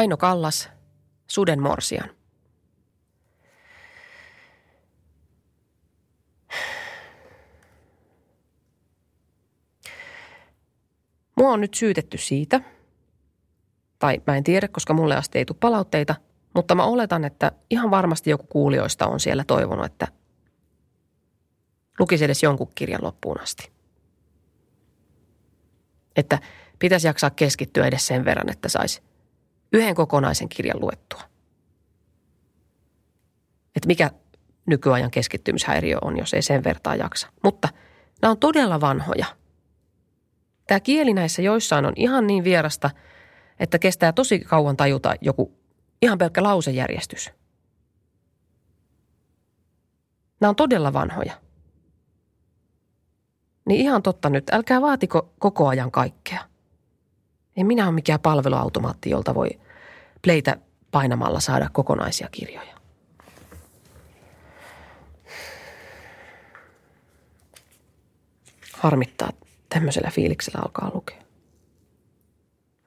Aino 0.00 0.16
Kallas, 0.16 0.68
Suden 1.26 1.62
morsian. 1.62 2.10
Mua 11.36 11.50
on 11.50 11.60
nyt 11.60 11.74
syytetty 11.74 12.18
siitä, 12.18 12.60
tai 13.98 14.22
mä 14.26 14.36
en 14.36 14.44
tiedä, 14.44 14.68
koska 14.68 14.94
mulle 14.94 15.16
asti 15.16 15.38
ei 15.38 15.44
tule 15.44 15.58
palautteita, 15.60 16.14
mutta 16.54 16.74
mä 16.74 16.84
oletan, 16.84 17.24
että 17.24 17.52
ihan 17.70 17.90
varmasti 17.90 18.30
joku 18.30 18.46
kuulijoista 18.46 19.06
on 19.06 19.20
siellä 19.20 19.44
toivonut, 19.44 19.86
että 19.86 20.08
lukisi 21.98 22.24
edes 22.24 22.42
jonkun 22.42 22.72
kirjan 22.74 23.04
loppuun 23.04 23.40
asti. 23.40 23.72
Että 26.16 26.38
pitäisi 26.78 27.06
jaksaa 27.06 27.30
keskittyä 27.30 27.86
edes 27.86 28.06
sen 28.06 28.24
verran, 28.24 28.50
että 28.50 28.68
saisi 28.68 29.09
yhden 29.72 29.94
kokonaisen 29.94 30.48
kirjan 30.48 30.80
luettua. 30.80 31.20
Että 33.76 33.86
mikä 33.86 34.10
nykyajan 34.66 35.10
keskittymishäiriö 35.10 35.98
on, 36.02 36.18
jos 36.18 36.34
ei 36.34 36.42
sen 36.42 36.64
vertaa 36.64 36.96
jaksa. 36.96 37.28
Mutta 37.44 37.68
nämä 38.22 38.30
on 38.30 38.38
todella 38.38 38.80
vanhoja. 38.80 39.26
Tämä 40.66 40.80
kieli 40.80 41.14
näissä 41.14 41.42
joissain 41.42 41.84
on 41.84 41.92
ihan 41.96 42.26
niin 42.26 42.44
vierasta, 42.44 42.90
että 43.58 43.78
kestää 43.78 44.12
tosi 44.12 44.38
kauan 44.38 44.76
tajuta 44.76 45.14
joku 45.20 45.60
ihan 46.02 46.18
pelkkä 46.18 46.42
lausejärjestys. 46.42 47.30
Nämä 50.40 50.48
on 50.48 50.56
todella 50.56 50.92
vanhoja. 50.92 51.32
Niin 53.64 53.80
ihan 53.80 54.02
totta 54.02 54.30
nyt, 54.30 54.50
älkää 54.52 54.80
vaatiko 54.80 55.34
koko 55.38 55.68
ajan 55.68 55.90
kaikkea. 55.90 56.49
En 57.60 57.66
minä 57.66 57.84
ole 57.84 57.94
mikään 57.94 58.20
palveluautomaatti, 58.20 59.10
jolta 59.10 59.34
voi 59.34 59.48
pleitä 60.22 60.56
painamalla 60.90 61.40
saada 61.40 61.68
kokonaisia 61.72 62.28
kirjoja. 62.32 62.72
Harmittaa, 68.72 69.30
tämmöisellä 69.68 70.10
fiiliksellä 70.10 70.60
alkaa 70.62 70.90
lukea. 70.94 71.16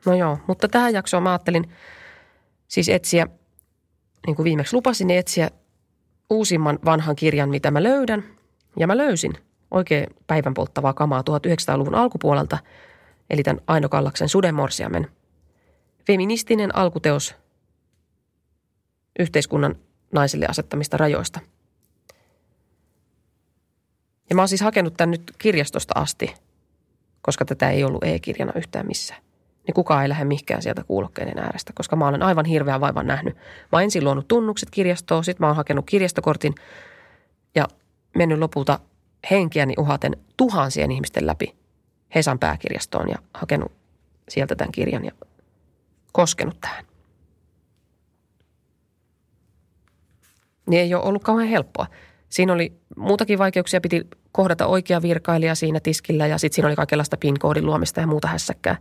No 0.05 0.15
joo, 0.15 0.37
mutta 0.47 0.67
tähän 0.67 0.93
jaksoon 0.93 1.23
mä 1.23 1.31
ajattelin 1.31 1.69
siis 2.67 2.89
etsiä, 2.89 3.27
niin 4.27 4.35
kuin 4.35 4.43
viimeksi 4.43 4.75
lupasin, 4.75 5.07
niin 5.07 5.19
etsiä 5.19 5.51
uusimman 6.29 6.79
vanhan 6.85 7.15
kirjan, 7.15 7.49
mitä 7.49 7.71
mä 7.71 7.83
löydän. 7.83 8.23
Ja 8.79 8.87
mä 8.87 8.97
löysin 8.97 9.33
oikein 9.71 10.07
päivän 10.27 10.53
polttavaa 10.53 10.93
kamaa 10.93 11.21
1900-luvun 11.21 11.95
alkupuolelta– 11.95 12.57
eli 13.29 13.43
tämän 13.43 13.63
Aino 13.67 13.89
Kallaksen 13.89 14.29
Sudemorsiamen. 14.29 15.07
Feministinen 16.07 16.75
alkuteos 16.75 17.35
yhteiskunnan 19.19 19.75
naisille 20.11 20.45
asettamista 20.49 20.97
rajoista. 20.97 21.39
Ja 24.29 24.35
mä 24.35 24.41
oon 24.41 24.47
siis 24.47 24.61
hakenut 24.61 24.93
tämän 24.97 25.11
nyt 25.11 25.31
kirjastosta 25.37 25.93
asti, 25.95 26.33
koska 27.21 27.45
tätä 27.45 27.69
ei 27.69 27.83
ollut 27.83 28.03
e-kirjana 28.03 28.53
yhtään 28.55 28.87
missään. 28.87 29.21
Niin 29.67 29.75
kukaan 29.75 30.03
ei 30.03 30.09
lähde 30.09 30.25
mihinkään 30.25 30.61
sieltä 30.61 30.83
kuulokkeiden 30.83 31.39
äärestä, 31.39 31.73
koska 31.75 31.95
mä 31.95 32.07
olen 32.07 32.23
aivan 32.23 32.45
hirveän 32.45 32.81
vaivan 32.81 33.07
nähnyt. 33.07 33.35
Mä 33.35 33.41
oon 33.71 33.83
ensin 33.83 34.03
luonut 34.03 34.27
tunnukset 34.27 34.69
kirjastoon, 34.69 35.23
sitten 35.23 35.43
mä 35.43 35.47
oon 35.47 35.55
hakenut 35.55 35.85
kirjastokortin 35.85 36.55
ja 37.55 37.67
mennyt 38.17 38.39
lopulta 38.39 38.79
henkiäni 39.31 39.73
uhaten 39.77 40.17
tuhansien 40.37 40.91
ihmisten 40.91 41.27
läpi– 41.27 41.55
Hesan 42.15 42.39
pääkirjastoon 42.39 43.09
ja 43.09 43.15
hakenut 43.33 43.71
sieltä 44.29 44.55
tämän 44.55 44.71
kirjan 44.71 45.05
ja 45.05 45.11
koskenut 46.11 46.61
tähän. 46.61 46.85
Niin 50.65 50.81
ei 50.81 50.93
ole 50.93 51.03
ollut 51.03 51.23
kauhean 51.23 51.49
helppoa. 51.49 51.87
Siinä 52.29 52.53
oli 52.53 52.73
muutakin 52.97 53.39
vaikeuksia, 53.39 53.81
piti 53.81 54.07
kohdata 54.31 54.67
oikea 54.67 55.01
virkailija 55.01 55.55
siinä 55.55 55.79
tiskillä 55.79 56.27
ja 56.27 56.37
sitten 56.37 56.55
siinä 56.55 56.67
oli 56.67 56.75
kaikenlaista 56.75 57.17
PIN-koodin 57.17 57.65
luomista 57.65 57.99
ja 57.99 58.07
muuta 58.07 58.27
hässäkkää. 58.27 58.77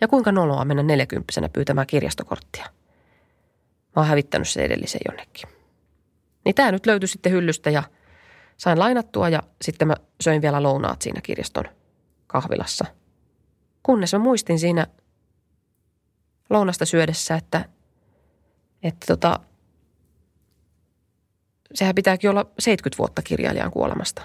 Ja 0.00 0.08
kuinka 0.08 0.32
noloa 0.32 0.64
mennä 0.64 0.82
neljäkymppisenä 0.82 1.48
pyytämään 1.48 1.86
kirjastokorttia. 1.86 2.64
Mä 3.96 4.02
oon 4.02 4.06
hävittänyt 4.06 4.48
se 4.48 4.64
edellisen 4.64 5.00
jonnekin. 5.08 5.48
Niin 6.44 6.54
tämä 6.54 6.72
nyt 6.72 6.86
löytyi 6.86 7.08
sitten 7.08 7.32
hyllystä 7.32 7.70
ja 7.70 7.82
sain 8.56 8.78
lainattua 8.78 9.28
ja 9.28 9.42
sitten 9.62 9.88
mä 9.88 9.94
söin 10.20 10.42
vielä 10.42 10.62
lounaat 10.62 11.02
siinä 11.02 11.20
kirjaston– 11.20 11.64
kahvilassa. 12.32 12.84
Kunnes 13.82 14.12
mä 14.12 14.18
muistin 14.18 14.58
siinä 14.58 14.86
lounasta 16.50 16.84
syödessä, 16.86 17.34
että, 17.34 17.68
että 18.82 19.06
tota, 19.06 19.40
sehän 21.74 21.94
pitääkin 21.94 22.30
olla 22.30 22.50
70 22.58 22.98
vuotta 22.98 23.22
kirjailijan 23.22 23.70
kuolemasta, 23.70 24.22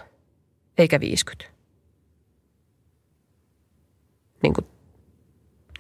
eikä 0.78 1.00
50. 1.00 1.58
Niin 4.44 4.54
kuin, 4.54 4.68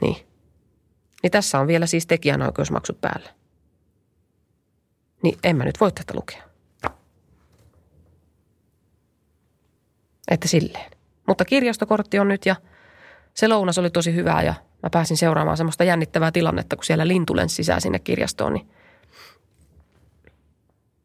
niin. 0.01 0.27
Niin 1.23 1.31
tässä 1.31 1.59
on 1.59 1.67
vielä 1.67 1.85
siis 1.85 2.07
tekijänoikeusmaksut 2.07 3.01
päällä. 3.01 3.29
Niin 5.23 5.39
en 5.43 5.55
mä 5.55 5.65
nyt 5.65 5.79
voi 5.79 5.91
tätä 5.91 6.13
lukea. 6.15 6.47
Että 10.31 10.47
silleen. 10.47 10.96
Mutta 11.27 11.45
kirjastokortti 11.45 12.19
on 12.19 12.27
nyt 12.27 12.45
ja 12.45 12.55
se 13.33 13.47
lounas 13.47 13.77
oli 13.77 13.89
tosi 13.89 14.15
hyvää 14.15 14.43
ja 14.43 14.53
mä 14.83 14.89
pääsin 14.91 15.17
seuraamaan 15.17 15.57
semmoista 15.57 15.83
jännittävää 15.83 16.31
tilannetta, 16.31 16.75
kun 16.75 16.85
siellä 16.85 17.07
lintu 17.07 17.35
lensi 17.35 17.55
sisään 17.55 17.81
sinne 17.81 17.99
kirjastoon, 17.99 18.53
niin 18.53 18.67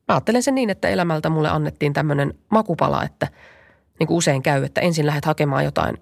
mä 0.09 0.15
ajattelen 0.15 0.43
sen 0.43 0.55
niin, 0.55 0.71
että 0.71 0.88
elämältä 0.88 1.31
mulle 1.31 1.49
annettiin 1.49 1.93
tämmöinen 1.93 2.34
makupala, 2.50 3.05
että 3.05 3.28
niin 3.99 4.06
kuin 4.06 4.16
usein 4.19 4.43
käy, 4.43 4.65
että 4.65 4.81
ensin 4.81 5.06
lähdet 5.06 5.25
hakemaan 5.25 5.65
jotain 5.65 5.97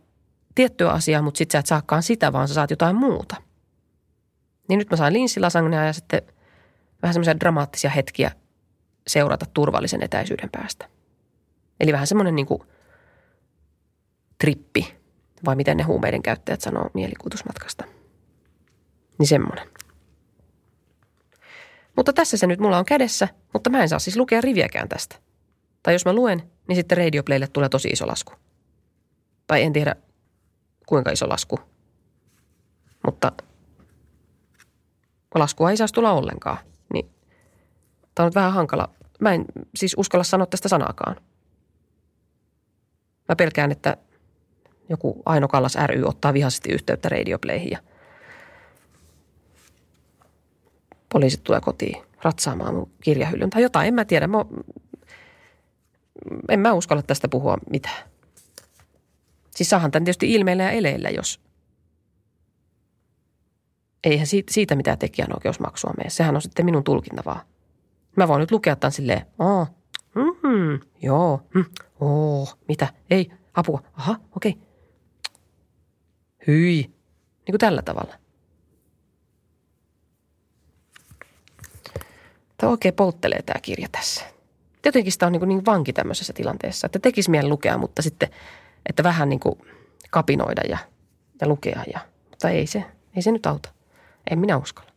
tiettyä 0.54 0.91
asiaa, 0.91 1.22
mutta 1.22 1.38
sit 1.38 1.50
sä 1.50 1.59
et 1.59 1.66
saakaan 1.66 2.03
sitä, 2.03 2.32
vaan 2.32 2.48
sä 2.48 2.54
saat 2.54 2.70
jotain 2.70 2.97
muuta. 2.97 3.36
Niin 4.69 4.78
nyt 4.78 4.91
mä 4.91 4.97
sain 4.97 5.12
linssilasagnia 5.12 5.84
ja 5.84 5.92
sitten 5.92 6.22
vähän 7.03 7.14
semmoisia 7.14 7.41
dramaattisia 7.41 7.91
hetkiä 7.91 8.30
seurata 9.06 9.47
turvallisen 9.54 10.03
etäisyyden 10.03 10.50
päästä. 10.50 10.88
Eli 11.80 11.92
vähän 11.92 12.06
semmoinen 12.06 12.34
niin 12.34 12.47
kuin– 12.47 12.62
trippi, 14.41 14.95
vai 15.45 15.56
miten 15.56 15.77
ne 15.77 15.83
huumeiden 15.83 16.23
käyttäjät 16.23 16.61
sanoo 16.61 16.91
mielikuvitusmatkasta. 16.95 17.84
Niin 19.19 19.27
semmoinen. 19.27 19.69
Mutta 21.97 22.12
tässä 22.12 22.37
se 22.37 22.47
nyt 22.47 22.61
mulla 22.61 22.78
on 22.78 22.84
kädessä, 22.84 23.28
mutta 23.53 23.71
mä 23.71 23.83
en 23.83 23.89
saa 23.89 23.99
siis 23.99 24.16
lukea 24.16 24.41
riviäkään 24.41 24.89
tästä. 24.89 25.16
Tai 25.83 25.95
jos 25.95 26.04
mä 26.04 26.13
luen, 26.13 26.42
niin 26.69 26.77
sitten 26.77 26.98
Radioplaylle 26.98 27.47
tulee 27.47 27.69
tosi 27.69 27.89
iso 27.89 28.07
lasku. 28.07 28.33
Tai 29.47 29.63
en 29.63 29.72
tiedä 29.72 29.97
kuinka 30.86 31.10
iso 31.10 31.28
lasku. 31.28 31.59
Mutta 33.04 33.33
laskua 35.34 35.71
ei 35.71 35.77
saisi 35.77 35.95
tulla 35.95 36.13
ollenkaan. 36.13 36.59
Niin 36.93 37.10
tämä 38.15 38.25
on 38.25 38.27
nyt 38.27 38.34
vähän 38.34 38.53
hankala. 38.53 38.89
Mä 39.21 39.33
en 39.33 39.45
siis 39.75 39.95
uskalla 39.98 40.25
sanoa 40.25 40.47
tästä 40.47 40.69
sanaakaan. 40.69 41.16
Mä 43.28 43.36
pelkään, 43.36 43.72
että 43.72 43.97
joku 44.91 45.22
Aino 45.27 45.48
Kallas 45.48 45.75
ry 45.87 46.03
ottaa 46.04 46.34
vihaisesti 46.34 46.72
yhteyttä 46.72 47.09
radiopleihin 47.09 47.71
ja 47.71 47.78
poliisit 51.13 51.45
tulee 51.45 51.60
kotiin 51.60 52.03
ratsaamaan 52.22 52.75
mun 52.75 52.91
kirjahyllyn 53.03 53.51
tai 53.51 53.63
jotain. 53.63 53.89
En 53.89 53.95
mä 53.95 54.04
tiedä. 54.04 54.27
Mä, 54.27 54.45
en 56.48 56.60
mä 56.60 56.72
uskalla 56.72 57.03
tästä 57.03 57.28
puhua 57.28 57.59
mitään. 57.71 58.10
Siis 59.51 59.71
saahan 59.71 59.91
tämän 59.91 60.04
tietysti 60.04 60.34
ilmeillä 60.34 60.63
ja 60.63 60.71
eleillä, 60.71 61.10
jos 61.10 61.41
eihän 64.04 64.27
siitä, 64.27 64.53
siitä 64.53 64.75
mitään 64.75 64.98
tekijänoikeusmaksua 64.98 65.93
mene. 65.97 66.10
Sehän 66.10 66.36
on 66.36 66.43
sitten 66.43 66.65
minun 66.65 66.84
tulkinta 66.84 67.22
vaan. 67.27 67.41
Mä 68.16 68.28
voin 68.28 68.41
nyt 68.41 68.51
lukea 68.51 68.77
tämän 68.77 68.93
silleen, 68.93 69.27
aa, 69.39 69.66
mm, 70.15 70.81
joo, 71.03 71.43
mm, 71.54 71.65
oo, 72.01 72.48
mitä, 72.69 72.89
ei, 73.10 73.31
apua, 73.54 73.83
aha, 73.93 74.16
okei. 74.36 74.51
Okay. 74.51 74.70
Hyi, 76.50 76.82
niin 76.82 77.52
kuin 77.52 77.58
tällä 77.58 77.82
tavalla. 77.82 78.14
Tämä 82.56 82.70
oikein 82.70 82.94
polttelee 82.94 83.42
tämä 83.42 83.60
kirja 83.60 83.88
tässä. 83.92 84.24
Jotenkin 84.84 85.12
sitä 85.12 85.26
on 85.26 85.32
niin, 85.32 85.48
niin 85.48 85.66
vanki 85.66 85.92
tämmöisessä 85.92 86.32
tilanteessa, 86.32 86.86
että 86.86 86.98
tekisi 86.98 87.30
mieli 87.30 87.48
lukea, 87.48 87.78
mutta 87.78 88.02
sitten, 88.02 88.28
että 88.86 89.02
vähän 89.02 89.28
niin 89.28 89.41
kuin 89.41 89.58
kapinoida 90.10 90.62
ja, 90.68 90.78
ja 91.41 91.48
lukea. 91.48 91.84
Ja, 91.92 92.00
mutta 92.30 92.50
ei 92.50 92.66
se, 92.66 92.84
ei 93.16 93.22
se 93.22 93.32
nyt 93.32 93.47
auta. 93.47 93.68
En 94.30 94.38
minä 94.38 94.56
uskalla. 94.56 94.91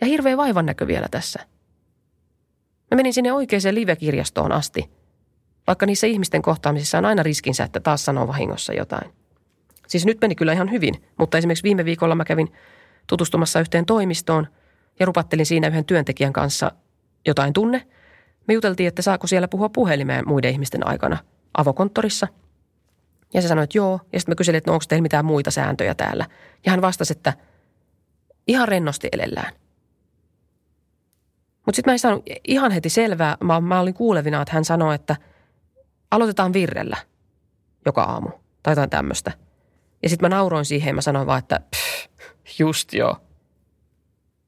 Ja 0.00 0.06
hirveä 0.06 0.36
vaivan 0.36 0.66
näkö 0.66 0.86
vielä 0.86 1.06
tässä. 1.10 1.40
Mä 2.90 2.96
menin 2.96 3.14
sinne 3.14 3.32
oikeaan 3.32 3.74
live-kirjastoon 3.74 4.52
asti, 4.52 4.90
vaikka 5.66 5.86
niissä 5.86 6.06
ihmisten 6.06 6.42
kohtaamisissa 6.42 6.98
on 6.98 7.04
aina 7.04 7.22
riskinsä, 7.22 7.64
että 7.64 7.80
taas 7.80 8.04
sanoo 8.04 8.26
vahingossa 8.26 8.72
jotain. 8.72 9.23
Siis 9.86 10.06
nyt 10.06 10.20
meni 10.20 10.34
kyllä 10.34 10.52
ihan 10.52 10.70
hyvin, 10.70 10.94
mutta 11.18 11.38
esimerkiksi 11.38 11.64
viime 11.64 11.84
viikolla 11.84 12.14
mä 12.14 12.24
kävin 12.24 12.52
tutustumassa 13.06 13.60
yhteen 13.60 13.86
toimistoon 13.86 14.46
ja 15.00 15.06
rupattelin 15.06 15.46
siinä 15.46 15.68
yhden 15.68 15.84
työntekijän 15.84 16.32
kanssa 16.32 16.72
jotain 17.26 17.52
tunne. 17.52 17.86
Me 18.48 18.54
juteltiin, 18.54 18.88
että 18.88 19.02
saako 19.02 19.26
siellä 19.26 19.48
puhua 19.48 19.68
puhelimeen 19.68 20.28
muiden 20.28 20.50
ihmisten 20.50 20.86
aikana 20.86 21.16
avokonttorissa. 21.54 22.28
Ja 23.34 23.42
se 23.42 23.48
sanoi, 23.48 23.64
että 23.64 23.78
joo. 23.78 24.00
Ja 24.12 24.20
sitten 24.20 24.32
mä 24.32 24.36
kyselin, 24.36 24.58
että 24.58 24.70
no 24.70 24.74
onko 24.74 24.84
teillä 24.88 25.02
mitään 25.02 25.24
muita 25.24 25.50
sääntöjä 25.50 25.94
täällä. 25.94 26.26
Ja 26.66 26.70
hän 26.70 26.82
vastasi, 26.82 27.12
että 27.12 27.32
ihan 28.46 28.68
rennosti 28.68 29.08
elellään. 29.12 29.52
Mutta 31.66 31.76
sitten 31.76 31.90
mä 31.90 31.94
en 31.94 31.98
saanut 31.98 32.24
ihan 32.48 32.70
heti 32.70 32.88
selvää. 32.88 33.36
Mä, 33.40 33.60
mä 33.60 33.80
olin 33.80 33.94
kuulevina, 33.94 34.42
että 34.42 34.54
hän 34.54 34.64
sanoi, 34.64 34.94
että 34.94 35.16
aloitetaan 36.10 36.52
virrellä 36.52 36.96
joka 37.86 38.02
aamu. 38.02 38.28
Tai 38.62 38.72
jotain 38.72 38.90
tämmöistä. 38.90 39.32
Ja 40.04 40.10
sitten 40.10 40.30
mä 40.30 40.36
nauroin 40.36 40.64
siihen 40.64 40.88
ja 40.88 40.94
mä 40.94 41.00
sanoin 41.00 41.26
vaan, 41.26 41.38
että 41.38 41.60
pff, 41.76 42.08
just 42.58 42.92
joo. 42.92 43.16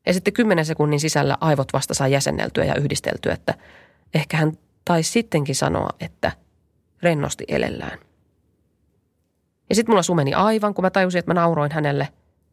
Ja 0.07 0.13
sitten 0.13 0.35
kymmenen 0.35 0.65
sekunnin 0.65 1.01
sisällä 1.01 1.39
aivot 1.41 1.73
vasta 1.73 1.95
saa 1.95 2.09
jäsenneltyä 2.09 2.65
ja 2.65 2.75
yhdisteltyä, 2.75 3.33
että 3.33 3.55
ehkä 4.15 4.37
hän 4.37 4.53
taisi 4.85 5.11
sittenkin 5.11 5.55
sanoa, 5.55 5.89
että 6.01 6.33
rennosti 7.03 7.45
elellään. 7.49 7.99
Ja 9.69 9.75
sitten 9.75 9.93
mulla 9.93 10.03
sumeni 10.03 10.35
aivan, 10.35 10.75
kun 10.75 10.85
mä 10.85 10.91
tajusin, 10.91 11.19
että 11.19 11.31
mä 11.31 11.41
nauroin 11.41 11.73
hänelle. 11.73 12.09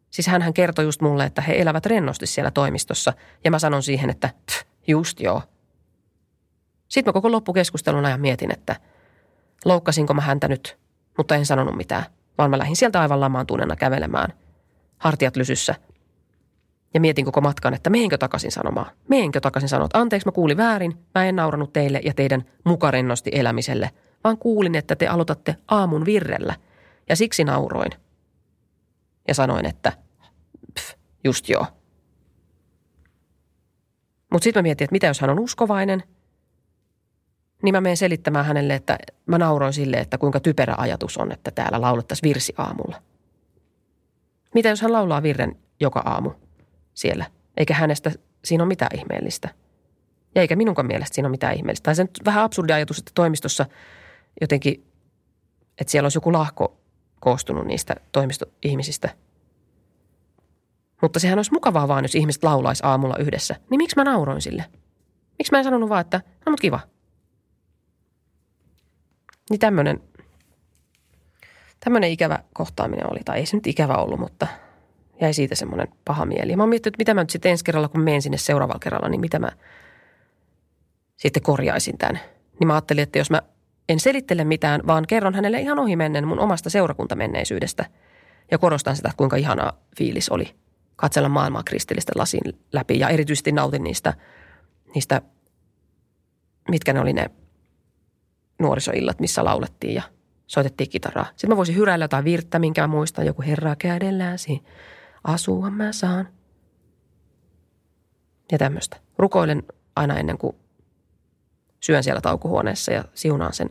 Siis 0.09 0.27
hän 0.27 0.53
kertoi 0.53 0.85
just 0.85 1.01
mulle, 1.01 1.25
että 1.25 1.41
he 1.41 1.61
elävät 1.61 1.85
rennosti 1.85 2.25
siellä 2.25 2.51
toimistossa. 2.51 3.13
Ja 3.43 3.51
mä 3.51 3.59
sanon 3.59 3.83
siihen, 3.83 4.09
että 4.09 4.29
just 4.87 5.19
joo. 5.19 5.41
Sitten 6.87 7.09
mä 7.09 7.13
koko 7.13 7.31
loppukeskustelun 7.31 8.05
ajan 8.05 8.21
mietin, 8.21 8.53
että 8.53 8.75
loukkasinko 9.65 10.13
mä 10.13 10.21
häntä 10.21 10.47
nyt, 10.47 10.77
mutta 11.17 11.35
en 11.35 11.45
sanonut 11.45 11.77
mitään. 11.77 12.05
Vaan 12.37 12.49
mä 12.49 12.57
lähdin 12.57 12.75
sieltä 12.75 13.01
aivan 13.01 13.19
lamaantuneena 13.19 13.75
kävelemään. 13.75 14.33
Hartiat 14.97 15.35
lysyssä– 15.35 15.75
ja 16.93 16.99
mietin 16.99 17.25
koko 17.25 17.41
matkan, 17.41 17.73
että 17.73 17.89
mehenkö 17.89 18.17
takaisin 18.17 18.51
sanomaan. 18.51 18.91
Mehenkö 19.07 19.41
takaisin 19.41 19.69
sanoa, 19.69 19.85
että 19.85 19.99
anteeksi 19.99 20.27
mä 20.27 20.31
kuulin 20.31 20.57
väärin, 20.57 20.97
mä 21.15 21.25
en 21.25 21.35
nauranut 21.35 21.73
teille 21.73 22.01
ja 22.03 22.13
teidän 22.13 22.43
mukarennosti 22.63 23.31
elämiselle, 23.33 23.91
vaan 24.23 24.37
kuulin, 24.37 24.75
että 24.75 24.95
te 24.95 25.07
aloitatte 25.07 25.55
aamun 25.67 26.05
virrellä. 26.05 26.55
Ja 27.09 27.15
siksi 27.15 27.43
nauroin. 27.43 27.91
Ja 29.27 29.33
sanoin, 29.33 29.65
että 29.65 29.91
pff, 30.73 30.93
just 31.23 31.49
joo. 31.49 31.65
Mutta 34.31 34.43
sitten 34.43 34.61
mä 34.61 34.63
mietin, 34.63 34.85
että 34.85 34.93
mitä 34.93 35.07
jos 35.07 35.21
hän 35.21 35.29
on 35.29 35.39
uskovainen, 35.39 36.03
niin 37.63 37.75
mä 37.75 37.81
menen 37.81 37.97
selittämään 37.97 38.45
hänelle, 38.45 38.75
että 38.75 38.97
mä 39.25 39.37
nauroin 39.37 39.73
sille, 39.73 39.97
että 39.97 40.17
kuinka 40.17 40.39
typerä 40.39 40.75
ajatus 40.77 41.17
on, 41.17 41.31
että 41.31 41.51
täällä 41.51 41.81
laulettaisiin 41.81 42.29
virsi 42.29 42.53
aamulla. 42.57 43.01
Mitä 44.53 44.69
jos 44.69 44.81
hän 44.81 44.93
laulaa 44.93 45.23
virren 45.23 45.55
joka 45.79 45.99
aamu? 46.05 46.31
siellä, 46.93 47.25
eikä 47.57 47.73
hänestä 47.73 48.11
siinä 48.45 48.63
ole 48.63 48.67
mitään 48.67 48.99
ihmeellistä. 48.99 49.49
Ja 50.35 50.41
eikä 50.41 50.55
minunkaan 50.55 50.87
mielestä 50.87 51.15
siinä 51.15 51.27
ole 51.27 51.31
mitään 51.31 51.55
ihmeellistä. 51.55 51.83
Tai 51.83 51.95
se 51.95 52.01
on 52.01 52.07
vähän 52.25 52.43
absurdi 52.43 52.73
ajatus, 52.73 52.99
että 52.99 53.11
toimistossa 53.15 53.65
jotenkin, 54.41 54.85
että 55.77 55.91
siellä 55.91 56.05
olisi 56.05 56.17
joku 56.17 56.33
lahko 56.33 56.77
koostunut 57.19 57.65
niistä 57.65 57.95
toimistoihmisistä. 58.11 59.09
Mutta 61.01 61.19
sehän 61.19 61.39
olisi 61.39 61.53
mukavaa 61.53 61.87
vaan, 61.87 62.03
jos 62.03 62.15
ihmiset 62.15 62.43
laulaisi 62.43 62.83
aamulla 62.85 63.17
yhdessä. 63.17 63.55
Niin 63.69 63.77
miksi 63.77 63.95
mä 63.95 64.03
nauroin 64.03 64.41
sille? 64.41 64.65
Miksi 65.39 65.51
mä 65.51 65.57
en 65.57 65.63
sanonut 65.63 65.89
vaan, 65.89 66.01
että 66.01 66.21
no 66.45 66.49
mut 66.49 66.59
kiva. 66.59 66.79
Niin 69.49 69.59
tämmöinen, 69.59 70.01
tämmöinen 71.79 72.11
ikävä 72.11 72.39
kohtaaminen 72.53 73.11
oli. 73.11 73.19
Tai 73.25 73.37
ei 73.39 73.45
se 73.45 73.57
nyt 73.57 73.67
ikävä 73.67 73.95
ollut, 73.95 74.19
mutta– 74.19 74.47
jäi 75.21 75.33
siitä 75.33 75.55
semmoinen 75.55 75.87
paha 76.05 76.25
mieli. 76.25 76.55
Mä 76.55 76.63
oon 76.63 76.69
miettinyt, 76.69 76.93
että 76.93 77.01
mitä 77.01 77.13
mä 77.13 77.21
nyt 77.21 77.29
sitten 77.29 77.51
ensi 77.51 77.63
kerralla, 77.63 77.87
kun 77.87 78.01
menen 78.01 78.21
sinne 78.21 78.37
seuraavalla 78.37 78.79
kerralla, 78.79 79.09
niin 79.09 79.21
mitä 79.21 79.39
mä 79.39 79.51
sitten 81.15 81.43
korjaisin 81.43 81.97
tämän. 81.97 82.19
Niin 82.59 82.67
mä 82.67 82.73
ajattelin, 82.73 83.03
että 83.03 83.17
jos 83.17 83.29
mä 83.29 83.41
en 83.89 83.99
selittele 83.99 84.43
mitään, 84.43 84.81
vaan 84.87 85.07
kerron 85.07 85.35
hänelle 85.35 85.61
ihan 85.61 85.79
ohi 85.79 85.95
mennen 85.95 86.27
mun 86.27 86.39
omasta 86.39 86.69
seurakuntamenneisyydestä 86.69 87.85
ja 88.51 88.57
korostan 88.57 88.95
sitä, 88.95 89.11
kuinka 89.17 89.35
ihana 89.35 89.73
fiilis 89.97 90.29
oli 90.29 90.55
katsella 90.95 91.29
maailmaa 91.29 91.63
kristillisten 91.63 92.13
lasin 92.17 92.41
läpi 92.73 92.99
ja 92.99 93.09
erityisesti 93.09 93.51
nautin 93.51 93.83
niistä, 93.83 94.13
niistä 94.95 95.21
mitkä 96.69 96.93
ne 96.93 96.99
oli 96.99 97.13
ne 97.13 97.31
nuorisoillat, 98.59 99.19
missä 99.19 99.43
laulettiin 99.43 99.93
ja 99.93 100.03
soitettiin 100.47 100.89
kitaraa. 100.89 101.25
Sitten 101.25 101.49
mä 101.49 101.57
voisin 101.57 101.75
hyräillä 101.75 102.03
jotain 102.03 102.25
virttä, 102.25 102.59
minkä 102.59 102.81
mä 102.81 102.87
muistan, 102.87 103.25
joku 103.25 103.41
herra 103.41 103.75
kädelläsi 103.75 104.63
asua 105.23 105.69
mä 105.69 105.91
saan. 105.91 106.27
Ja 108.51 108.57
tämmöistä. 108.57 108.97
Rukoilen 109.17 109.63
aina 109.95 110.17
ennen 110.17 110.37
kuin 110.37 110.55
syön 111.79 112.03
siellä 112.03 112.21
taukohuoneessa 112.21 112.91
ja 112.91 113.05
siunaan 113.13 113.53
sen 113.53 113.69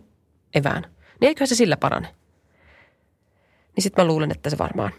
evään. 0.55 0.83
Niin 1.21 1.29
eiköhän 1.29 1.49
se 1.49 1.55
sillä 1.55 1.77
parane. 1.77 2.15
Niin 3.77 3.83
sitten 3.83 4.05
mä 4.05 4.09
luulen, 4.09 4.31
että 4.31 4.51
se 4.51 4.59
varmaan, 4.59 4.93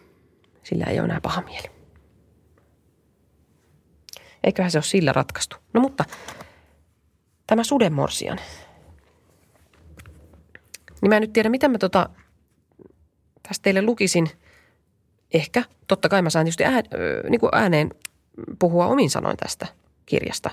sillä 0.63 0.85
ei 0.85 0.99
ole 0.99 1.05
enää 1.05 1.21
paha 1.21 1.41
mieli. 1.41 1.67
Eiköhän 4.43 4.71
se 4.71 4.77
ole 4.77 4.83
sillä 4.83 5.13
ratkaistu. 5.13 5.55
No 5.73 5.81
mutta 5.81 6.05
tämä 7.47 7.63
sudenmorsian. 7.63 8.39
Niin 11.03 11.09
mä 11.09 11.15
en 11.15 11.21
nyt 11.21 11.33
tiedä, 11.33 11.49
mitä 11.49 11.67
mä 11.67 11.77
tota, 11.77 12.09
tästä 13.47 13.63
teille 13.63 13.81
lukisin– 13.81 14.29
ehkä, 15.33 15.63
totta 15.87 16.09
kai 16.09 16.21
mä 16.21 16.29
saan 16.29 16.47
just 16.47 16.61
ää, 16.61 16.83
niin 17.29 17.39
kuin 17.39 17.49
ääneen 17.53 17.91
puhua 18.59 18.87
omin 18.87 19.09
sanoin 19.09 19.37
tästä 19.37 19.67
kirjasta. 20.05 20.49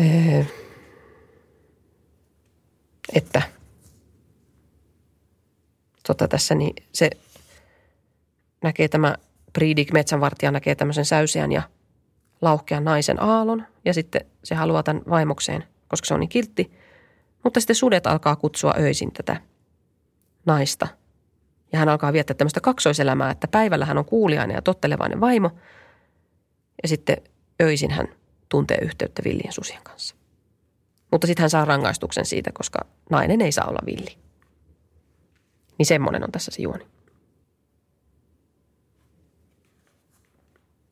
Öö, 0.00 0.44
että 3.14 3.42
tota 6.06 6.28
tässä 6.28 6.54
niin 6.54 6.74
se 6.92 7.10
näkee 8.62 8.88
tämä 8.88 9.14
Priidik 9.52 9.92
metsänvartija 9.92 10.50
näkee 10.50 10.74
tämmöisen 10.74 11.04
säyseän 11.04 11.52
ja 11.52 11.62
lauhkean 12.40 12.84
naisen 12.84 13.22
aallon 13.22 13.66
ja 13.84 13.94
sitten 13.94 14.20
se 14.44 14.54
haluaa 14.54 14.82
tämän 14.82 15.02
vaimokseen, 15.10 15.64
koska 15.88 16.06
se 16.06 16.14
on 16.14 16.20
niin 16.20 16.28
kiltti. 16.28 16.72
Mutta 17.46 17.60
sitten 17.60 17.76
sudet 17.76 18.06
alkaa 18.06 18.36
kutsua 18.36 18.74
öisin 18.78 19.12
tätä 19.12 19.40
naista– 20.46 20.88
ja 21.72 21.78
hän 21.78 21.88
alkaa 21.88 22.12
viettää 22.12 22.34
tämmöistä 22.34 22.60
kaksoiselämää, 22.60 23.30
että 23.30 23.48
päivällä 23.48 23.84
hän 23.84 23.98
on 23.98 24.04
kuuliainen 24.04 24.54
ja 24.54 24.62
tottelevainen 24.62 25.20
vaimo. 25.20 25.50
Ja 26.82 26.88
sitten 26.88 27.16
öisin 27.62 27.90
hän 27.90 28.08
tuntee 28.48 28.78
yhteyttä 28.82 29.22
villien 29.24 29.52
susien 29.52 29.82
kanssa. 29.82 30.16
Mutta 31.12 31.26
sitten 31.26 31.42
hän 31.42 31.50
saa 31.50 31.64
rangaistuksen 31.64 32.26
siitä, 32.26 32.50
koska 32.54 32.78
nainen 33.10 33.40
ei 33.40 33.52
saa 33.52 33.66
olla 33.68 33.86
villi. 33.86 34.18
Niin 35.78 35.86
semmoinen 35.86 36.24
on 36.24 36.32
tässä 36.32 36.50
se 36.50 36.62
juoni. 36.62 36.86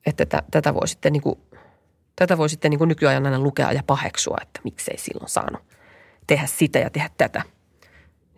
Että 0.06 0.26
tätä, 0.26 0.42
tätä 0.50 0.74
voi 0.74 0.88
sitten, 0.88 1.12
niin 1.12 1.22
kuin, 1.22 1.38
tätä 2.16 2.38
voi 2.38 2.48
sitten 2.48 2.70
niin 2.70 2.78
kuin 2.78 2.88
nykyajan 2.88 3.26
aina 3.26 3.38
lukea 3.38 3.72
ja 3.72 3.82
paheksua, 3.86 4.36
että 4.42 4.60
miksei 4.64 4.98
silloin 4.98 5.28
saanut 5.28 5.62
tehdä 6.26 6.46
sitä 6.46 6.78
ja 6.78 6.90
tehdä 6.90 7.10
tätä. 7.18 7.42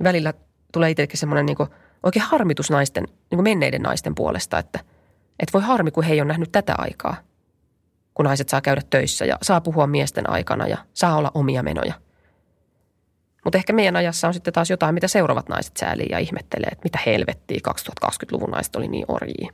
Välillä 0.03 0.35
tulee 0.73 0.91
itsellekin 0.91 1.19
semmoinen 1.19 1.47
niin 1.47 1.57
oikein 2.03 2.25
harmitus 2.25 2.71
naisten, 2.71 3.05
niin 3.31 3.43
menneiden 3.43 3.83
naisten 3.83 4.15
puolesta, 4.15 4.59
että, 4.59 4.79
että 5.41 5.53
voi 5.53 5.63
harmi, 5.63 5.91
kun 5.91 6.05
he 6.05 6.13
ei 6.13 6.21
ole 6.21 6.29
nähnyt 6.29 6.53
tätä 6.53 6.75
aikaa. 6.79 7.17
Kun 8.15 8.25
naiset 8.25 8.49
saa 8.49 8.61
käydä 8.61 8.83
töissä 8.91 9.25
ja 9.25 9.39
saa 9.43 9.61
puhua 9.61 9.87
miesten 9.87 10.31
aikana 10.31 10.67
ja 10.67 10.79
saa 10.95 11.17
olla 11.17 11.31
omia 11.35 11.63
menoja. 11.63 11.95
Mutta 13.45 13.59
ehkä 13.59 13.73
meidän 13.73 13.97
ajassa 13.97 14.29
on 14.29 14.35
sitten 14.35 14.53
taas 14.53 14.71
jotain, 14.71 14.95
mitä 14.95 15.09
seuraavat 15.09 15.49
naiset 15.49 15.77
säälii 15.77 16.07
ja 16.11 16.19
ihmettelee, 16.19 16.69
että 16.73 16.85
mitä 16.85 16.99
helvettiä 17.07 17.61
2020-luvun 17.69 18.51
naiset 18.51 18.77
oli 18.77 18.89
niin 18.89 19.05
orjia. 19.09 19.53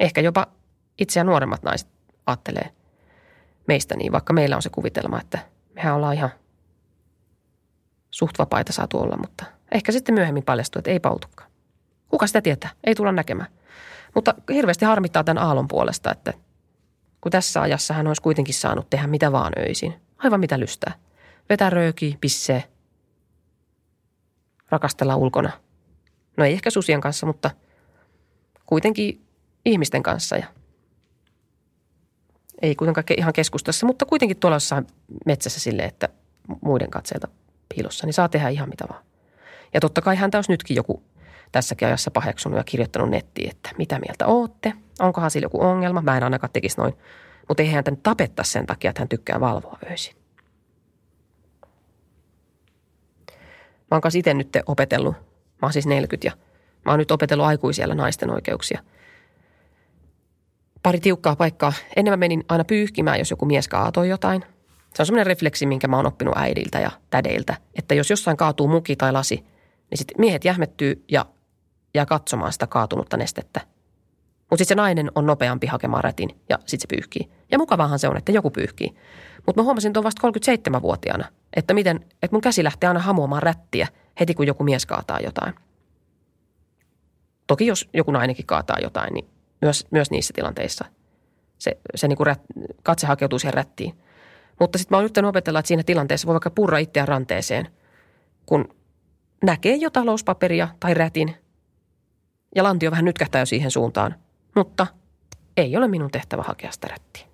Ehkä 0.00 0.20
jopa 0.20 0.46
itseä 0.98 1.24
nuoremmat 1.24 1.62
naiset 1.62 1.88
ajattelee. 2.26 2.70
meistä 3.68 3.96
niin, 3.96 4.12
vaikka 4.12 4.32
meillä 4.32 4.56
on 4.56 4.62
se 4.62 4.70
kuvitelma, 4.70 5.20
että 5.20 5.38
mehän 5.74 5.94
ollaan 5.94 6.14
ihan 6.14 6.30
suht 8.12 8.38
vapaita 8.38 8.72
saatu 8.72 8.98
olla, 8.98 9.16
mutta 9.16 9.44
ehkä 9.72 9.92
sitten 9.92 10.14
myöhemmin 10.14 10.44
paljastuu, 10.44 10.78
että 10.78 10.90
ei 10.90 11.00
pautukaan. 11.00 11.50
Kuka 12.08 12.26
sitä 12.26 12.42
tietää? 12.42 12.70
Ei 12.84 12.94
tulla 12.94 13.12
näkemään. 13.12 13.48
Mutta 14.14 14.34
hirveästi 14.52 14.84
harmittaa 14.84 15.24
tämän 15.24 15.42
aallon 15.42 15.68
puolesta, 15.68 16.12
että 16.12 16.32
kun 17.20 17.32
tässä 17.32 17.62
ajassa 17.62 17.94
hän 17.94 18.06
olisi 18.06 18.22
kuitenkin 18.22 18.54
saanut 18.54 18.90
tehdä 18.90 19.06
mitä 19.06 19.32
vaan 19.32 19.52
öisin. 19.58 19.94
Aivan 20.18 20.40
mitä 20.40 20.60
lystää. 20.60 20.94
Vetää 21.48 21.70
rööki, 21.70 22.18
pissee, 22.20 22.64
rakastella 24.70 25.16
ulkona. 25.16 25.50
No 26.36 26.44
ei 26.44 26.52
ehkä 26.52 26.70
susien 26.70 27.00
kanssa, 27.00 27.26
mutta 27.26 27.50
kuitenkin 28.66 29.26
ihmisten 29.64 30.02
kanssa 30.02 30.36
ja 30.36 30.46
ei 32.62 32.74
kuitenkaan 32.74 33.04
ihan 33.16 33.32
keskustassa, 33.32 33.86
mutta 33.86 34.06
kuitenkin 34.06 34.36
tuolla 34.36 34.56
jossain 34.56 34.86
metsässä 35.26 35.60
silleen, 35.60 35.88
että 35.88 36.08
muiden 36.60 36.90
katseilta 36.90 37.28
piilossa, 37.74 38.06
niin 38.06 38.14
saa 38.14 38.28
tehdä 38.28 38.48
ihan 38.48 38.68
mitä 38.68 38.84
vaan. 38.88 39.04
Ja 39.74 39.80
totta 39.80 40.00
kai 40.00 40.16
hän 40.16 40.30
olisi 40.34 40.52
nytkin 40.52 40.76
joku 40.76 41.02
tässäkin 41.52 41.88
ajassa 41.88 42.10
paheksunut 42.10 42.58
ja 42.58 42.64
kirjoittanut 42.64 43.10
nettiin, 43.10 43.50
että 43.50 43.70
mitä 43.78 43.98
mieltä 43.98 44.26
ootte, 44.26 44.72
onkohan 45.00 45.30
sillä 45.30 45.44
joku 45.44 45.62
ongelma. 45.62 46.02
Mä 46.02 46.16
en 46.16 46.24
ainakaan 46.24 46.52
tekisi 46.52 46.78
noin, 46.78 46.94
mutta 47.48 47.62
ei 47.62 47.70
häntä 47.70 47.92
tapetta 48.02 48.42
sen 48.42 48.66
takia, 48.66 48.90
että 48.90 49.00
hän 49.00 49.08
tykkää 49.08 49.40
valvoa 49.40 49.78
öisin. 49.90 50.16
Mä 53.90 53.94
oon 53.96 54.00
kanssa 54.00 54.18
itse 54.18 54.34
nyt 54.34 54.48
opetellut, 54.66 55.14
mä 55.14 55.62
oon 55.62 55.72
siis 55.72 55.86
40 55.86 56.26
ja 56.26 56.32
mä 56.84 56.92
oon 56.92 56.98
nyt 56.98 57.10
opetellut 57.10 57.46
aikuisiellä 57.46 57.94
naisten 57.94 58.30
oikeuksia. 58.30 58.82
Pari 60.82 61.00
tiukkaa 61.00 61.36
paikkaa. 61.36 61.72
Ennen 61.96 62.12
mä 62.12 62.16
menin 62.16 62.44
aina 62.48 62.64
pyyhkimään, 62.64 63.18
jos 63.18 63.30
joku 63.30 63.46
mies 63.46 63.68
kaatoi 63.68 64.08
jotain. 64.08 64.44
Se 64.94 65.02
on 65.02 65.06
semmoinen 65.06 65.26
refleksi, 65.26 65.66
minkä 65.66 65.88
mä 65.88 65.96
oon 65.96 66.06
oppinut 66.06 66.36
äidiltä 66.36 66.80
ja 66.80 66.90
tädeiltä, 67.10 67.56
että 67.74 67.94
jos 67.94 68.10
jossain 68.10 68.36
kaatuu 68.36 68.68
muki 68.68 68.96
tai 68.96 69.12
lasi, 69.12 69.34
niin 69.90 69.98
sitten 69.98 70.14
miehet 70.18 70.44
jähmettyy 70.44 71.04
ja 71.10 71.26
jää 71.94 72.06
katsomaan 72.06 72.52
sitä 72.52 72.66
kaatunutta 72.66 73.16
nestettä. 73.16 73.60
Mutta 74.50 74.64
sitten 74.64 74.76
se 74.76 74.82
nainen 74.82 75.10
on 75.14 75.26
nopeampi 75.26 75.66
hakemaan 75.66 76.04
rätin 76.04 76.28
ja 76.48 76.58
sitten 76.58 76.80
se 76.80 76.96
pyyhkii. 76.96 77.30
Ja 77.50 77.58
mukavahan 77.58 77.98
se 77.98 78.08
on, 78.08 78.16
että 78.16 78.32
joku 78.32 78.50
pyyhkii. 78.50 78.94
Mutta 79.46 79.60
mä 79.60 79.64
huomasin 79.64 79.92
tuon 79.92 80.04
vasta 80.04 80.28
37-vuotiaana, 80.28 81.24
että 81.56 81.74
miten, 81.74 81.96
että 81.96 82.34
mun 82.34 82.40
käsi 82.40 82.64
lähtee 82.64 82.88
aina 82.88 83.00
hamuamaan 83.00 83.42
rättiä 83.42 83.88
heti 84.20 84.34
kun 84.34 84.46
joku 84.46 84.64
mies 84.64 84.86
kaataa 84.86 85.20
jotain. 85.20 85.54
Toki 87.46 87.66
jos 87.66 87.88
joku 87.94 88.10
nainenkin 88.10 88.46
kaataa 88.46 88.76
jotain, 88.82 89.14
niin 89.14 89.28
myös, 89.62 89.86
myös 89.90 90.10
niissä 90.10 90.32
tilanteissa 90.36 90.84
se, 91.62 91.78
se 91.94 92.08
niin 92.08 92.16
kuin 92.16 92.26
rät, 92.26 92.40
katse 92.82 93.06
hakeutuu 93.06 93.38
siihen 93.38 93.54
rättiin. 93.54 93.94
Mutta 94.60 94.78
sitten 94.78 94.94
mä 94.94 94.96
oon 94.96 95.04
yrittänyt 95.04 95.28
opetella, 95.28 95.58
että 95.58 95.68
siinä 95.68 95.82
tilanteessa 95.82 96.26
voi 96.26 96.34
vaikka 96.34 96.50
purra 96.50 96.78
itseään 96.78 97.08
ranteeseen, 97.08 97.68
kun 98.46 98.74
näkee 99.44 99.76
jo 99.76 99.90
talouspaperia 99.90 100.68
tai 100.80 100.94
rätin 100.94 101.34
ja 102.54 102.62
lantio 102.62 102.90
vähän 102.90 103.04
nytkähtää 103.04 103.42
jo 103.42 103.46
siihen 103.46 103.70
suuntaan, 103.70 104.14
mutta 104.56 104.86
ei 105.56 105.76
ole 105.76 105.88
minun 105.88 106.10
tehtävä 106.10 106.42
hakea 106.42 106.72
sitä 106.72 106.88
rättiä. 106.88 107.26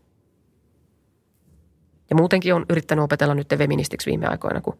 Ja 2.11 2.17
muutenkin 2.17 2.55
on 2.55 2.67
yrittänyt 2.71 3.05
opetella 3.05 3.35
nyt 3.35 3.49
feministiksi 3.59 4.11
viime 4.11 4.27
aikoina, 4.27 4.61
kun 4.61 4.79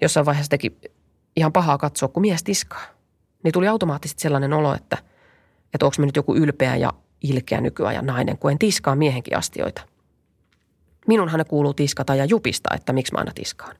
jossain 0.00 0.26
vaiheessa 0.26 0.50
teki 0.50 0.78
ihan 1.36 1.52
pahaa 1.52 1.78
katsoa, 1.78 2.08
kun 2.08 2.20
mies 2.20 2.42
tiskaa. 2.44 2.84
Niin 3.42 3.52
tuli 3.52 3.68
automaattisesti 3.68 4.22
sellainen 4.22 4.52
olo, 4.52 4.74
että, 4.74 4.98
että 5.74 5.86
onko 5.86 5.94
me 5.98 6.06
nyt 6.06 6.16
joku 6.16 6.34
ylpeä 6.34 6.76
ja 6.76 6.92
ilkeä 7.20 7.60
nykyajan 7.60 8.06
nainen, 8.06 8.38
kun 8.38 8.50
en 8.50 8.58
tiskaa 8.58 8.96
miehenkin 8.96 9.38
astioita. 9.38 9.82
Minunhan 11.06 11.38
ne 11.38 11.44
kuuluu 11.44 11.74
tiskata 11.74 12.14
ja 12.14 12.24
jupista, 12.24 12.74
että 12.74 12.92
miksi 12.92 13.12
mä 13.12 13.18
aina 13.18 13.32
tiskaan. 13.34 13.76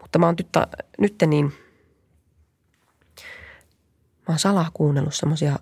Mutta 0.00 0.18
mä 0.18 0.26
oon 0.26 0.34
nyt, 0.38 0.48
nyt 0.98 1.14
niin, 1.26 1.44
mä 4.28 4.28
oon 4.28 4.38
salaa 4.38 4.70
kuunnellut 4.74 5.14
semmoisia 5.14 5.58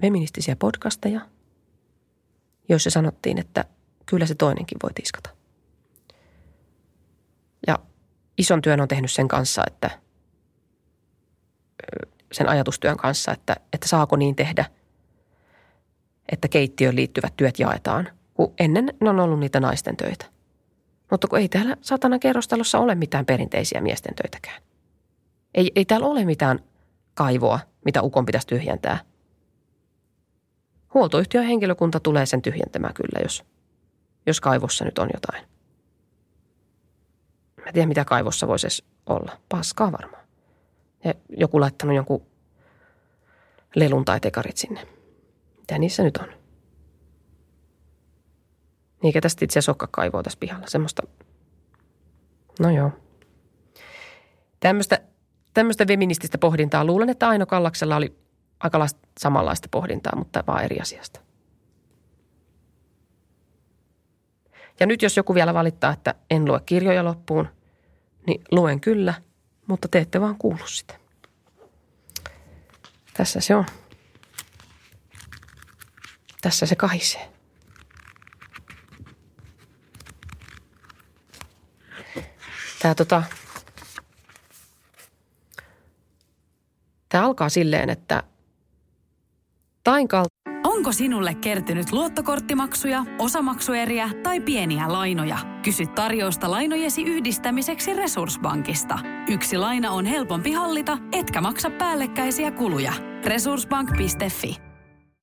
feministisiä 0.00 0.56
podcasteja, 0.56 1.20
joissa 2.68 2.90
sanottiin, 2.90 3.38
että 3.38 3.64
kyllä 4.06 4.26
se 4.26 4.34
toinenkin 4.34 4.78
voi 4.82 4.90
tiskata. 4.94 5.30
Ja 7.66 7.78
ison 8.38 8.62
työn 8.62 8.80
on 8.80 8.88
tehnyt 8.88 9.10
sen 9.12 9.28
kanssa, 9.28 9.62
että 9.66 9.90
sen 12.32 12.48
ajatustyön 12.48 12.96
kanssa, 12.96 13.32
että, 13.32 13.56
että 13.72 13.88
saako 13.88 14.16
niin 14.16 14.36
tehdä, 14.36 14.64
että 16.32 16.48
keittiöön 16.48 16.96
liittyvät 16.96 17.36
työt 17.36 17.58
jaetaan, 17.58 18.08
kun 18.34 18.54
ennen 18.58 18.94
ne 19.00 19.10
on 19.10 19.20
ollut 19.20 19.40
niitä 19.40 19.60
naisten 19.60 19.96
töitä. 19.96 20.26
Mutta 21.10 21.28
kun 21.28 21.38
ei 21.38 21.48
täällä 21.48 21.76
satana 21.80 22.18
kerrostalossa 22.18 22.78
ole 22.78 22.94
mitään 22.94 23.26
perinteisiä 23.26 23.80
miesten 23.80 24.14
töitäkään. 24.14 24.62
Ei, 25.54 25.72
ei 25.76 25.84
täällä 25.84 26.06
ole 26.06 26.24
mitään 26.24 26.60
kaivoa, 27.14 27.60
mitä 27.84 28.02
ukon 28.02 28.26
pitäisi 28.26 28.46
tyhjentää. 28.46 28.98
Huoltoyhtiön 30.94 31.44
henkilökunta 31.44 32.00
tulee 32.00 32.26
sen 32.26 32.42
tyhjentämään 32.42 32.94
kyllä, 32.94 33.20
jos, 33.22 33.44
jos 34.26 34.40
kaivossa 34.40 34.84
nyt 34.84 34.98
on 34.98 35.08
jotain. 35.14 35.44
Mä 37.56 37.64
en 37.66 37.72
tiedä, 37.72 37.86
mitä 37.86 38.04
kaivossa 38.04 38.48
voisi 38.48 38.66
edes 38.66 38.84
olla. 39.06 39.38
Paskaa 39.48 39.92
varmaan. 39.92 40.22
Ja 41.04 41.14
joku 41.28 41.60
laittanut 41.60 41.96
jonkun 41.96 42.26
lelun 43.74 44.04
tai 44.04 44.20
tekarit 44.20 44.56
sinne. 44.56 44.86
Mitä 45.58 45.78
niissä 45.78 46.02
nyt 46.02 46.16
on? 46.16 46.41
Eikä 49.02 49.20
tästä 49.20 49.44
itse 49.44 49.58
asiassa 49.58 49.86
kaivoa 49.90 50.22
tässä 50.22 50.38
pihalla. 50.40 50.66
Semmoista, 50.66 51.02
no 52.60 52.70
joo. 52.70 52.90
Tämmöistä, 54.60 55.00
tämmöistä 55.54 55.86
feminististä 55.86 56.38
pohdintaa. 56.38 56.84
Luulen, 56.84 57.08
että 57.08 57.28
Aino 57.28 57.46
Kallaksella 57.46 57.96
oli 57.96 58.16
aika 58.60 58.86
samanlaista 59.20 59.68
pohdintaa, 59.70 60.16
mutta 60.16 60.44
vaan 60.46 60.64
eri 60.64 60.80
asiasta. 60.80 61.20
Ja 64.80 64.86
nyt 64.86 65.02
jos 65.02 65.16
joku 65.16 65.34
vielä 65.34 65.54
valittaa, 65.54 65.92
että 65.92 66.14
en 66.30 66.44
lue 66.44 66.60
kirjoja 66.66 67.04
loppuun, 67.04 67.48
niin 68.26 68.42
luen 68.50 68.80
kyllä, 68.80 69.14
mutta 69.66 69.88
te 69.88 69.98
ette 69.98 70.20
vaan 70.20 70.38
kuulu 70.38 70.66
sitä. 70.66 70.94
Tässä 73.14 73.40
se 73.40 73.54
on. 73.54 73.64
Tässä 76.42 76.66
se 76.66 76.76
kahisee. 76.76 77.31
Tämä 82.82 82.94
tota, 82.94 83.22
Tämä 87.08 87.26
alkaa 87.26 87.48
silleen, 87.48 87.90
että 87.90 88.22
tain 89.84 90.08
Onko 90.64 90.92
sinulle 90.92 91.34
kertynyt 91.34 91.92
luottokorttimaksuja, 91.92 93.04
osamaksueriä 93.18 94.10
tai 94.22 94.40
pieniä 94.40 94.92
lainoja? 94.92 95.38
Kysy 95.62 95.86
tarjousta 95.86 96.50
lainojesi 96.50 97.02
yhdistämiseksi 97.02 97.94
Resurssbankista. 97.94 98.98
Yksi 99.28 99.58
laina 99.58 99.90
on 99.90 100.06
helpompi 100.06 100.52
hallita, 100.52 100.98
etkä 101.12 101.40
maksa 101.40 101.70
päällekkäisiä 101.70 102.50
kuluja. 102.50 102.92
Resurssbank.fi 103.24 104.71